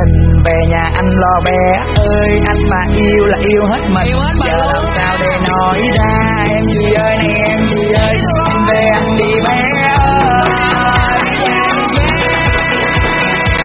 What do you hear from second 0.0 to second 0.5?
tình